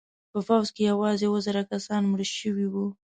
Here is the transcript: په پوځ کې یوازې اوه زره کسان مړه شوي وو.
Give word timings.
په 0.31 0.39
پوځ 0.47 0.67
کې 0.75 0.81
یوازې 0.91 1.25
اوه 1.27 1.39
زره 1.47 1.61
کسان 1.71 2.01
مړه 2.11 2.25
شوي 2.39 2.67
وو. 2.69 2.85